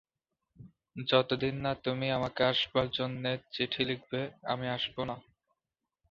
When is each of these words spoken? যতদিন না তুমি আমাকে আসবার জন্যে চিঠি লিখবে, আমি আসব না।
যতদিন 1.07 1.55
না 1.61 1.71
তুমি 1.83 2.07
আমাকে 2.11 2.41
আসবার 2.43 2.87
জন্যে 2.91 3.31
চিঠি 3.51 3.83
লিখবে, 3.85 4.21
আমি 4.43 4.65
আসব 4.69 4.95
না। 5.03 5.15